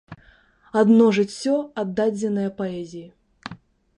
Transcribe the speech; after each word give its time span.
Адно 0.79 1.05
жыццё, 1.17 1.53
аддадзенае 1.83 2.49
паэзіі. 2.61 3.05